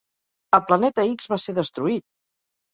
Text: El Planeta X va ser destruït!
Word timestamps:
El 0.57 0.63
Planeta 0.69 1.05
X 1.11 1.31
va 1.35 1.41
ser 1.45 1.57
destruït! 1.61 2.09